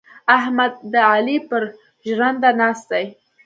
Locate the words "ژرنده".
2.07-2.51